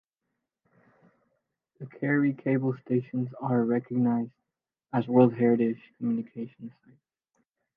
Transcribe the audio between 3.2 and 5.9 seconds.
are recognised as World Heritage